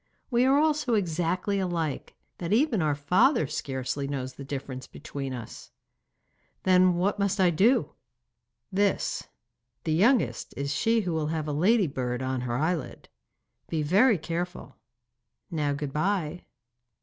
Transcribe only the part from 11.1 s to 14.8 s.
will have a ladybird on her eyelid. Be very careful.